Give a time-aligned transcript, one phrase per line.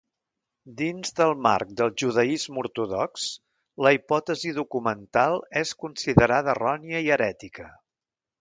[0.77, 3.27] Dins del marc del judaisme ortodox,
[3.87, 7.73] la hipòtesi documental és considerada errònia i herètica.